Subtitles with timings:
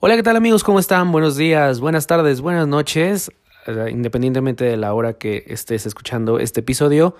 [0.00, 0.62] Hola, ¿qué tal amigos?
[0.62, 1.10] ¿Cómo están?
[1.10, 3.32] Buenos días, buenas tardes, buenas noches,
[3.66, 7.16] eh, independientemente de la hora que estés escuchando este episodio.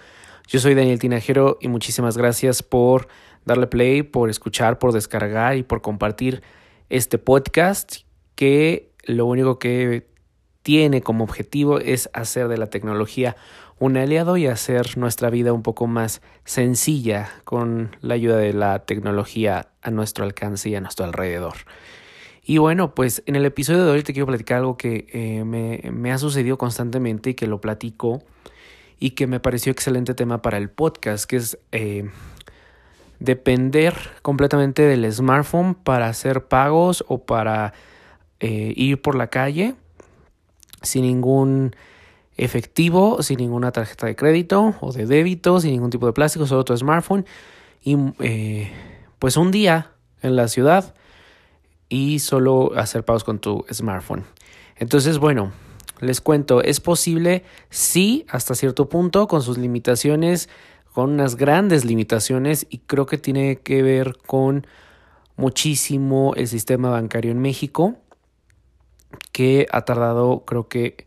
[0.47, 3.09] Yo soy Daniel Tinajero y muchísimas gracias por
[3.45, 6.41] darle play, por escuchar, por descargar y por compartir
[6.89, 8.03] este podcast
[8.37, 10.07] que lo único que
[10.63, 13.35] tiene como objetivo es hacer de la tecnología
[13.81, 18.85] un aliado y hacer nuestra vida un poco más sencilla con la ayuda de la
[18.85, 21.57] tecnología a nuestro alcance y a nuestro alrededor.
[22.49, 26.11] Y bueno, pues en el episodio de hoy te quiero platicar algo que eh, me,
[26.11, 28.23] ha sucedido constantemente y que lo platico
[28.99, 32.09] y que me pareció excelente tema para el podcast, que es eh,
[33.19, 37.75] depender completamente del smartphone para hacer pagos o para
[38.41, 39.75] eh, ir por la calle
[40.81, 41.77] sin ningún
[42.39, 46.65] efectivo, sin ninguna tarjeta de crédito o de débito, sin ningún tipo de plástico, solo
[46.65, 47.27] tu smartphone.
[47.85, 47.99] Y
[49.19, 49.91] pues un día
[50.23, 50.95] en la ciudad
[51.89, 54.25] y solo hacer pagos con tu smartphone.
[54.77, 55.53] Entonces, bueno,
[56.01, 60.49] les cuento, es posible, sí, hasta cierto punto, con sus limitaciones,
[60.93, 64.67] con unas grandes limitaciones, y creo que tiene que ver con
[65.37, 67.97] muchísimo el sistema bancario en México,
[69.33, 71.07] que ha tardado, creo que,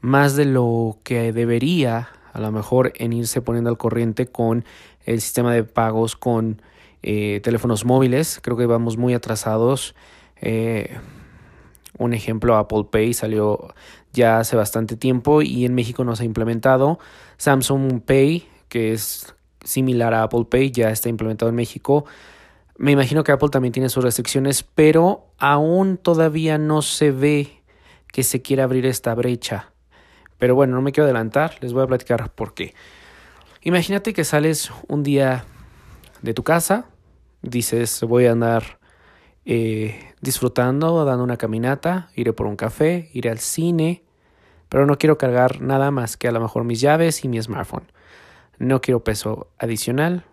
[0.00, 4.64] más de lo que debería, a lo mejor, en irse poniendo al corriente con
[5.06, 6.62] el sistema de pagos con
[7.10, 8.38] eh, teléfonos móviles.
[8.42, 9.94] Creo que vamos muy atrasados.
[10.42, 10.94] Eh,
[11.96, 13.74] un ejemplo, Apple Pay salió
[14.12, 16.98] ya hace bastante tiempo y en México no se ha implementado.
[17.38, 22.04] Samsung Pay, que es similar a Apple Pay, ya está implementado en México.
[22.76, 27.62] Me imagino que Apple también tiene sus restricciones, pero aún todavía no se ve
[28.12, 29.72] que se quiera abrir esta brecha.
[30.36, 32.74] Pero bueno, no me quiero adelantar, les voy a platicar por qué.
[33.62, 35.46] Imagínate que sales un día
[36.20, 36.84] de tu casa,
[37.42, 38.78] dices voy a andar
[39.44, 44.04] eh, disfrutando, dando una caminata, iré por un café, iré al cine,
[44.68, 47.90] pero no quiero cargar nada más que a lo mejor mis llaves y mi smartphone.
[48.58, 50.24] No quiero peso adicional,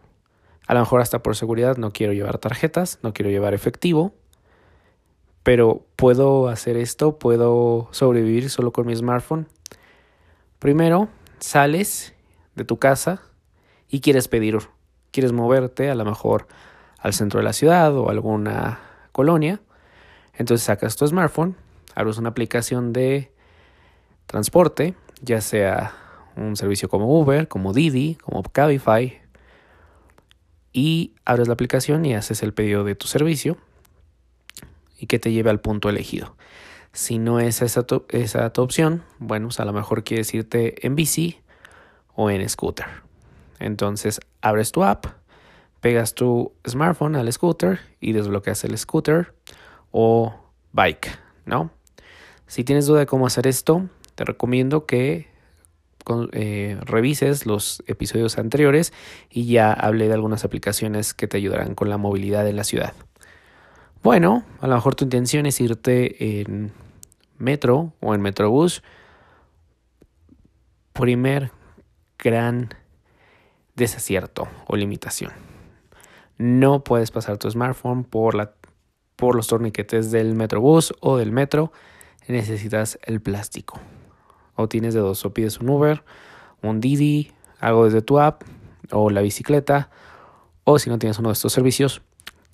[0.68, 4.13] a lo mejor hasta por seguridad no quiero llevar tarjetas, no quiero llevar efectivo,
[5.44, 9.47] pero puedo hacer esto, puedo sobrevivir solo con mi smartphone.
[10.59, 11.07] Primero,
[11.40, 12.16] sales
[12.56, 13.22] de tu casa
[13.88, 14.57] y quieres pedir
[15.12, 16.46] quieres moverte a lo mejor
[17.06, 18.80] al centro de la ciudad o alguna
[19.12, 19.60] colonia,
[20.34, 21.56] entonces sacas tu smartphone,
[21.94, 23.32] abres una aplicación de
[24.26, 25.94] transporte, ya sea
[26.36, 29.22] un servicio como Uber, como Didi, como Cabify,
[30.74, 33.60] y abres la aplicación y haces el pedido de tu servicio
[35.00, 36.36] y que te lleve al punto elegido.
[36.92, 40.96] Si no es esa tu, esa opción, bueno, pues a lo mejor quieres irte en
[40.96, 41.40] bici
[42.16, 42.88] o en scooter.
[43.60, 45.06] Entonces abres tu app,
[45.85, 49.35] pegas tu smartphone al scooter y desbloqueas el scooter
[49.91, 50.34] o
[50.72, 51.16] bike,
[51.46, 51.69] ¿no?
[52.47, 55.28] Si tienes duda de cómo hacer esto, te recomiendo que
[56.31, 58.94] eh, revises los episodios anteriores
[59.29, 62.94] y ya hablé de algunas aplicaciones que te ayudarán con la movilidad en la ciudad.
[64.01, 66.72] Bueno, a lo mejor tu intención es irte en
[67.38, 68.81] metro o en metrobús.
[70.94, 71.51] Primer
[72.18, 72.69] gran
[73.75, 75.55] desacierto o limitación.
[76.38, 78.53] No puedes pasar tu smartphone por, la,
[79.16, 81.72] por los torniquetes del Metrobús o del metro.
[82.28, 83.79] Necesitas el plástico.
[84.56, 86.03] O tienes de dos, o pides un Uber,
[86.62, 88.44] un Didi, algo desde tu app,
[88.91, 89.90] o la bicicleta,
[90.63, 92.01] o si no tienes uno de estos servicios,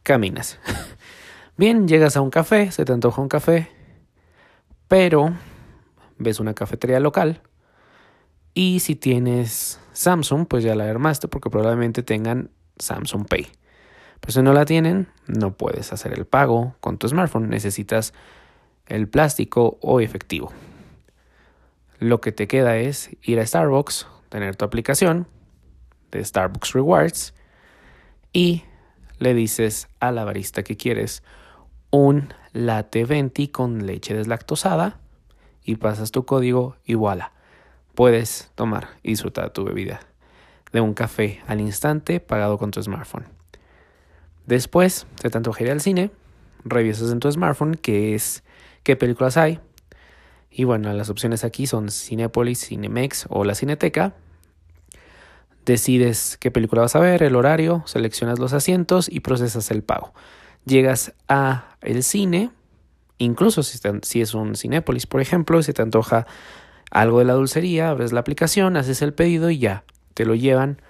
[0.03, 0.59] caminas.
[1.58, 3.70] Bien, llegas a un café, se te antoja un café,
[4.88, 5.34] pero
[6.18, 7.41] ves una cafetería local
[8.53, 13.47] y si tienes Samsung, pues ya la armaste porque probablemente tengan Samsung Pay.
[14.22, 17.50] Pero si no la tienen, no puedes hacer el pago con tu smartphone.
[17.50, 18.14] Necesitas
[18.88, 20.52] el plástico o efectivo.
[22.00, 25.28] Lo que te queda es ir a Starbucks, tener tu aplicación
[26.12, 27.34] de Starbucks Rewards
[28.34, 28.64] y
[29.20, 31.23] le dices a la barista que quieres
[31.91, 35.00] un latte venti con leche deslactosada
[35.64, 37.34] y pasas tu código y voilà
[37.96, 40.00] puedes tomar y disfrutar tu bebida
[40.72, 43.41] de un café al instante pagado con tu smartphone.
[44.46, 46.11] Después, te te antoja al cine,
[46.64, 48.43] revisas en tu smartphone qué es,
[48.84, 49.59] qué películas hay.
[50.49, 54.14] Y bueno, las opciones aquí son Cinepolis, Cinemex o la Cineteca.
[55.66, 60.14] Decides qué película vas a ver, el horario, seleccionas los asientos y procesas el pago.
[60.66, 62.52] Llegas a el cine,
[63.17, 66.26] incluso si, es un Cinepolis, por ejemplo, si te antoja
[66.90, 70.82] algo de la dulcería, abres la aplicación, haces el pedido y ya, te lo llevan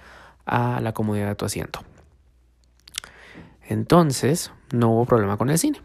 [0.45, 1.81] a la comodidad de tu asiento.
[3.71, 5.79] Entonces, no hubo problema con el cine.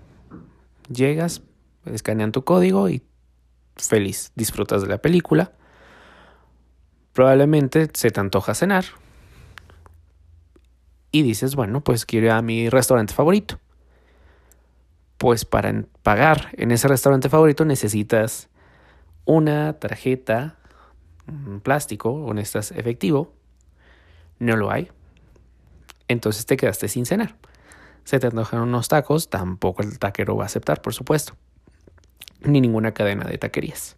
[0.88, 1.42] llegas,
[1.84, 3.04] escanean tu código y
[3.76, 5.52] feliz, disfrutas de la película.
[7.12, 8.86] Probablemente se te antoja cenar
[11.12, 13.60] y dices, bueno, pues quiero ir a mi restaurante favorito.
[15.16, 18.48] Pues para pagar en ese restaurante favorito necesitas
[19.24, 20.56] una tarjeta
[21.62, 23.32] plástico, o necesitas efectivo.
[24.40, 24.90] No lo hay.
[26.08, 27.36] Entonces te quedaste sin cenar.
[28.06, 31.34] Se te antojan unos tacos, tampoco el taquero va a aceptar, por supuesto.
[32.40, 33.96] Ni ninguna cadena de taquerías.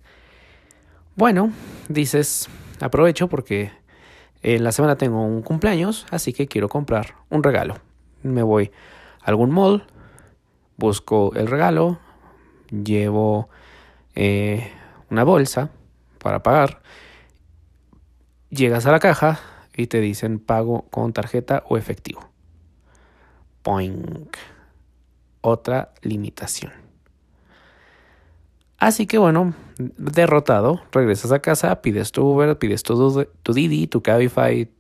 [1.15, 1.53] Bueno,
[1.91, 2.49] dices,
[2.81, 3.71] aprovecho porque
[4.41, 7.75] en la semana tengo un cumpleaños, así que quiero comprar un regalo.
[8.23, 8.71] Me voy
[9.21, 9.85] a algún mall,
[10.79, 11.99] busco el regalo,
[12.71, 13.51] llevo
[14.15, 14.73] eh,
[15.11, 15.69] una bolsa
[16.19, 16.81] para pagar,
[18.49, 19.39] llegas a la caja
[19.77, 22.38] y te dicen pago con tarjeta o efectivo.
[25.41, 26.73] Otra limitación.
[28.79, 34.03] Así que bueno, derrotado, regresas a casa, pides tu Uber, pides tu, tu Didi, tu
[34.03, 34.71] Cabify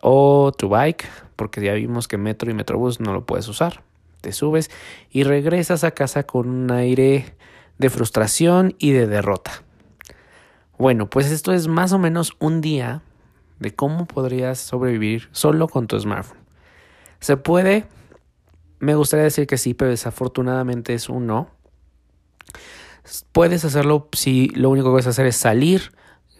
[0.00, 1.06] o tu bike,
[1.36, 3.82] porque ya vimos que Metro y Metrobús no lo puedes usar.
[4.22, 4.70] Te subes
[5.10, 7.36] y regresas a casa con un aire
[7.76, 9.62] de frustración y de derrota.
[10.78, 13.02] Bueno, pues esto es más o menos un día
[13.58, 16.47] de cómo podrías sobrevivir solo con tu smartphone.
[17.20, 17.86] ¿Se puede?
[18.78, 21.50] Me gustaría decir que sí, pero desafortunadamente es un no.
[23.32, 25.92] Puedes hacerlo si lo único que vas a hacer es salir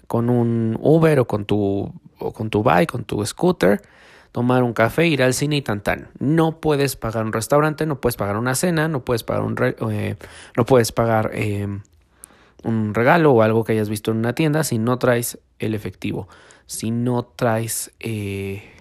[0.07, 3.83] con un Uber o con tu, o con tu bike, con tu scooter,
[4.33, 6.09] tomar un café, ir al cine y tan tan.
[6.19, 9.57] No puedes pagar un restaurante, no puedes pagar una cena, no puedes pagar un,
[9.91, 10.17] eh,
[10.57, 11.67] no puedes pagar eh,
[12.65, 16.29] un regalo o algo que hayas visto en una tienda si no traes el efectivo,
[16.67, 18.78] si no traes eh,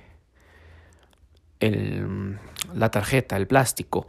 [1.59, 2.39] el,
[2.73, 4.07] la tarjeta, el plástico.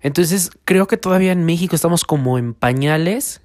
[0.00, 3.42] Entonces creo que todavía en México estamos como en pañales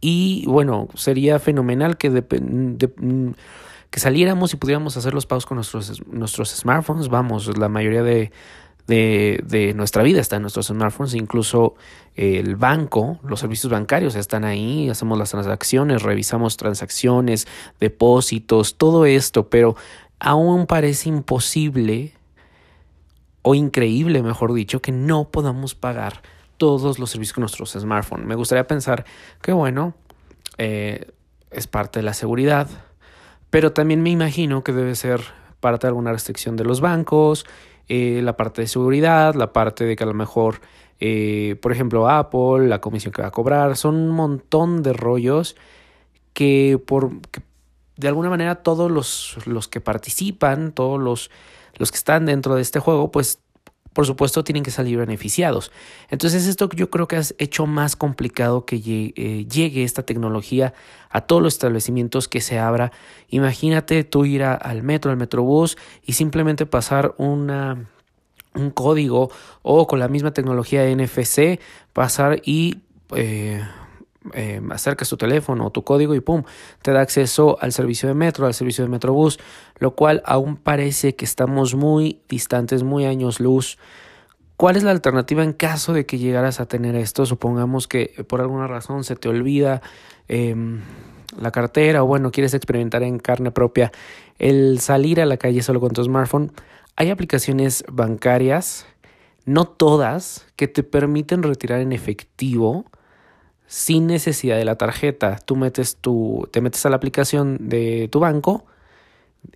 [0.00, 2.24] y bueno, sería fenomenal que,
[3.90, 7.08] que saliéramos y pudiéramos hacer los pagos con nuestros, nuestros smartphones.
[7.08, 8.32] Vamos, la mayoría de,
[8.86, 11.74] de, nuestra vida está en nuestros smartphones, incluso
[12.14, 17.46] el banco, los servicios bancarios están ahí, hacemos las transacciones, revisamos transacciones,
[17.80, 19.76] depósitos, todo esto, pero
[20.18, 22.12] aún parece imposible
[23.42, 26.22] o increíble, mejor dicho, que no podamos pagar
[26.56, 28.26] todos los servicios con nuestros smartphones.
[28.26, 29.04] Me gustaría pensar
[29.40, 29.94] que, bueno,
[30.58, 31.10] eh,
[31.50, 32.68] es parte de la seguridad,
[33.50, 35.20] pero también me imagino que debe ser
[35.60, 37.46] parte de alguna restricción de los bancos,
[37.88, 40.60] eh, la parte de seguridad, la parte de que a lo mejor,
[41.00, 45.56] eh, por ejemplo, Apple, la comisión que va a cobrar, son un montón de rollos
[46.32, 47.10] que por
[47.96, 51.30] de alguna manera todos los, los que participan, todos los
[51.82, 53.40] los que están dentro de este juego, pues
[53.92, 55.72] por supuesto tienen que salir beneficiados.
[56.10, 60.74] Entonces esto yo creo que has hecho más complicado que eh, llegue, esta tecnología
[61.10, 62.92] a todos los establecimientos que se abra.
[63.30, 65.76] Imagínate tú ir al metro, al metrobús
[66.06, 67.90] y simplemente pasar una,
[68.54, 69.32] un código
[69.62, 71.58] o con la misma tecnología NFC
[71.92, 72.78] pasar y...
[73.16, 73.60] Eh,
[74.34, 76.44] eh, acercas tu teléfono o tu código y pum,
[76.82, 79.38] te da acceso al servicio de metro, al servicio de metrobús,
[79.78, 83.78] lo cual aún parece que estamos muy distantes, muy años luz.
[84.56, 87.26] ¿Cuál es la alternativa en caso de que llegaras a tener esto?
[87.26, 89.82] Supongamos que por alguna razón se te olvida
[90.28, 90.80] em,
[91.36, 93.90] la cartera o bueno, quieres experimentar en carne propia
[94.38, 96.52] el salir a la calle solo con tu smartphone.
[96.94, 98.86] Hay aplicaciones bancarias,
[99.46, 102.84] no todas, que te permiten retirar en efectivo
[103.72, 105.38] sin necesidad de la tarjeta.
[105.46, 108.66] Tú metes tu, te metes a la aplicación de tu banco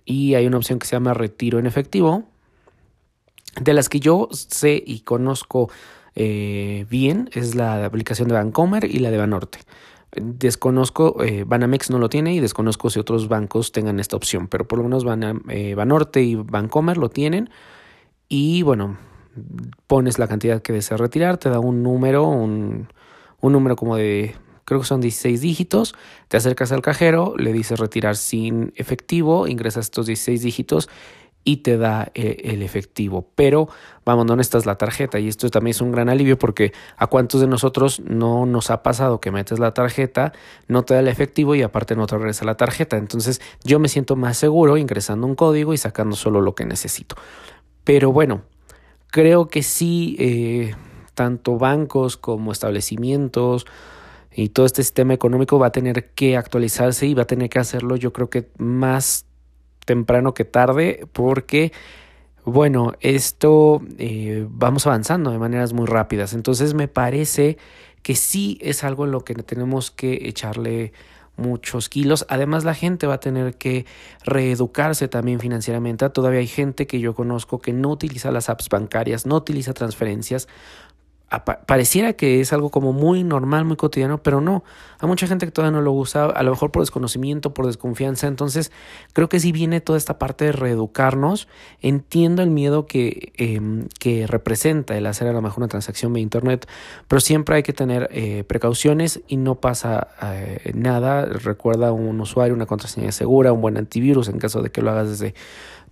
[0.05, 2.23] y hay una opción que se llama retiro en efectivo,
[3.61, 5.69] de las que yo sé y conozco
[6.15, 9.59] eh, bien es la aplicación de Bancomer y la de Banorte.
[10.15, 14.67] Desconozco, eh, Banamex no lo tiene y desconozco si otros bancos tengan esta opción, pero
[14.67, 15.05] por lo menos
[15.49, 17.51] eh, Banorte y Bancomer lo tienen.
[18.27, 18.97] Y bueno,
[19.85, 22.87] pones la cantidad que deseas retirar, te da un número, un,
[23.41, 25.95] un número como de, creo que son 16 dígitos,
[26.27, 30.89] te acercas al cajero, le dices retirar sin efectivo, ingresas estos 16 dígitos
[31.47, 33.31] y te da eh, el efectivo.
[33.35, 33.69] Pero
[34.03, 37.39] vamos, no necesitas la tarjeta y esto también es un gran alivio porque a cuántos
[37.39, 40.33] de nosotros no nos ha pasado que metes la tarjeta,
[40.67, 42.97] no te da el efectivo y aparte no te regresa la tarjeta.
[42.97, 47.15] Entonces yo me siento más seguro ingresando un código y sacando solo lo que necesito.
[47.85, 48.41] Pero bueno,
[49.09, 50.75] creo que sí eh,
[51.17, 53.65] tanto bancos como establecimientos
[54.31, 57.57] y todo este sistema económico va a tener que actualizarse y va a tener que
[57.57, 59.25] hacerlo yo creo que más
[59.83, 61.71] temprano que tarde porque
[62.45, 66.31] bueno, esto eh, vamos avanzando de maneras muy rápidas.
[66.33, 67.57] Entonces me parece
[68.03, 70.93] que sí es algo en lo que tenemos que echarle
[71.37, 72.25] muchos kilos.
[72.29, 73.85] Además, la gente va a tener que
[74.25, 76.09] reeducarse también financieramente.
[76.09, 80.47] Todavía hay gente que yo conozco que no utiliza las apps bancarias, no utiliza transferencias
[81.29, 84.63] pareciera que es algo como muy normal, muy cotidiano, pero no.
[84.99, 88.27] Hay mucha gente que todavía no lo usa, a lo mejor por desconocimiento, por desconfianza.
[88.27, 88.71] Entonces,
[89.11, 91.49] creo que sí viene toda esta parte de reeducarnos.
[91.81, 96.21] Entiendo el miedo que, em, que representa el hacer a lo mejor una transacción de
[96.21, 96.65] Internet,
[97.09, 101.25] pero siempre hay que tener eh, precauciones y no pasa eh, nada.
[101.25, 105.09] Recuerda un usuario, una contraseña segura, un buen antivirus en caso de que lo hagas
[105.09, 105.35] desde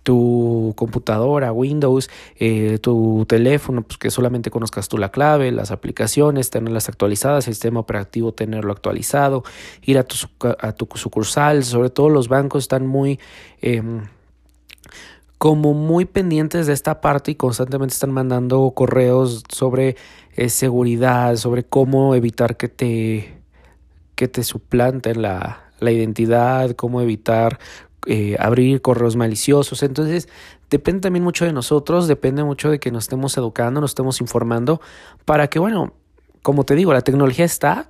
[0.06, 2.08] tu computadora, Windows,
[2.38, 7.54] eh, tu teléfono, pues que solamente conozcas tú la clave, las aplicaciones, tenerlas actualizadas, el
[7.54, 9.42] sistema operativo tenerlo actualizado,
[9.82, 10.14] ir a tu,
[10.60, 13.18] a tu sucursal, sobre todo los bancos están muy...
[13.60, 14.02] Em,
[15.38, 19.96] como muy pendientes de esta parte y constantemente están mandando correos sobre
[20.36, 23.38] eh, seguridad, sobre cómo evitar que te,
[24.14, 27.58] que te suplanten la, la identidad, cómo evitar
[28.06, 29.82] eh, abrir correos maliciosos.
[29.82, 30.28] Entonces,
[30.70, 34.80] depende también mucho de nosotros, depende mucho de que nos estemos educando, nos estemos informando,
[35.24, 35.92] para que, bueno,
[36.42, 37.88] como te digo, la tecnología está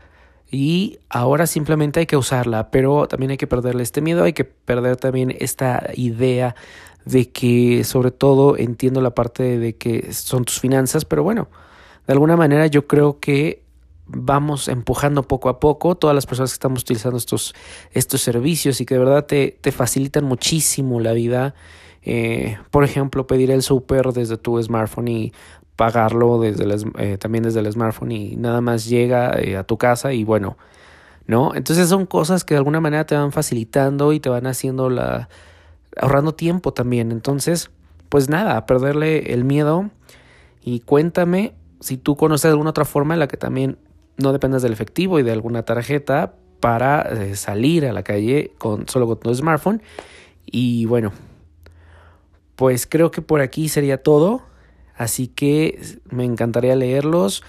[0.51, 4.45] y ahora simplemente hay que usarla, pero también hay que perderle este miedo, hay que
[4.45, 6.55] perder también esta idea
[7.05, 11.49] de que, sobre todo, entiendo la parte de que son tus finanzas, pero bueno,
[12.07, 13.66] de alguna manera yo creo que
[14.07, 17.55] vamos empujando poco a poco, todas las personas que estamos utilizando estos,
[17.93, 21.55] estos servicios y que de verdad te, te facilitan muchísimo la vida.
[22.03, 25.33] Eh, por ejemplo, pedir el súper desde tu smartphone y
[25.75, 29.77] pagarlo desde el, eh, también desde el smartphone y nada más llega eh, a tu
[29.77, 30.57] casa y bueno,
[31.27, 31.55] ¿no?
[31.55, 35.29] Entonces son cosas que de alguna manera te van facilitando y te van haciendo la...
[35.97, 37.11] ahorrando tiempo también.
[37.11, 37.71] Entonces,
[38.09, 39.91] pues nada, perderle el miedo
[40.63, 43.79] y cuéntame si tú conoces alguna otra forma en la que también
[44.17, 48.89] no dependas del efectivo y de alguna tarjeta para eh, salir a la calle con
[48.89, 49.83] solo con tu smartphone.
[50.45, 51.13] Y bueno,
[52.57, 54.43] pues creo que por aquí sería todo.
[54.97, 57.43] Así que me encantaría leerlos.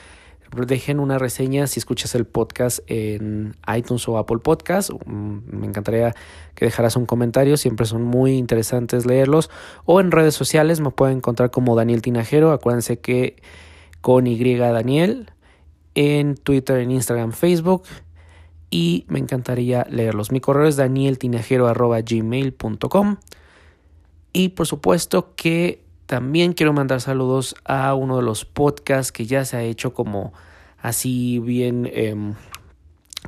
[0.65, 4.91] Dejen una reseña si escuchas el podcast en iTunes o Apple Podcast.
[5.05, 6.13] Mm, me encantaría
[6.55, 7.57] que dejaras un comentario.
[7.57, 9.50] Siempre son muy interesantes leerlos.
[9.86, 12.51] O en redes sociales me pueden encontrar como Daniel Tinajero.
[12.51, 13.38] Acuérdense que
[14.01, 15.31] con Y Daniel
[15.98, 17.84] en Twitter, en Instagram, Facebook
[18.70, 20.32] y me encantaría leerlos.
[20.32, 23.18] Mi correo es danieltinajero.gmail.com
[24.32, 29.44] y por supuesto que también quiero mandar saludos a uno de los podcasts que ya
[29.44, 30.34] se ha hecho como
[30.77, 32.36] así bien em,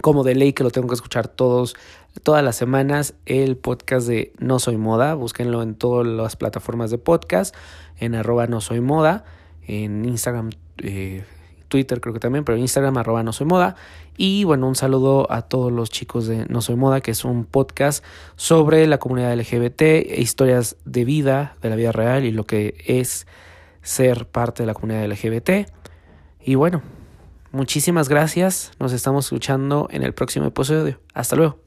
[0.01, 1.75] como de ley que lo tengo que escuchar todos
[2.21, 5.15] todas las semanas el podcast de No Soy Moda.
[5.15, 7.55] Búsquenlo en todas las plataformas de podcast,
[7.97, 9.25] en arroba no soy moda,
[9.65, 11.25] en Instagram, eh,
[11.69, 13.75] Twitter creo que también, pero Instagram arroba no soy moda.
[14.17, 17.45] Y bueno, un saludo a todos los chicos de No Soy Moda, que es un
[17.45, 18.03] podcast
[18.35, 22.75] sobre la comunidad LGBT, e historias de vida, de la vida real y lo que
[22.85, 23.27] es
[23.81, 25.71] ser parte de la comunidad LGBT.
[26.43, 26.81] Y bueno,
[27.53, 28.71] muchísimas gracias.
[28.79, 30.99] Nos estamos escuchando en el próximo episodio.
[31.13, 31.59] Hasta luego.